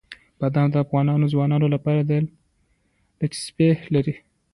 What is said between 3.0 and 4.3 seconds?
دلچسپي لري.